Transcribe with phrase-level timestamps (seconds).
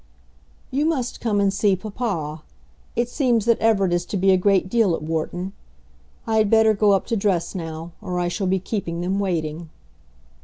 [0.71, 2.41] "You must come and see papa.
[2.95, 5.53] It seems that Everett is to be a great deal at Wharton.
[6.25, 9.69] I had better go up to dress now, or I shall be keeping them waiting."